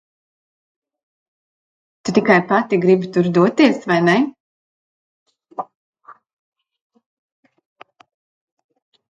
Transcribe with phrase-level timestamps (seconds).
[2.03, 4.15] Tu tikai pati gribi tur doties, vai ne?